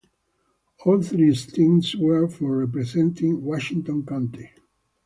[0.83, 4.49] All three stints were for representing Washington County.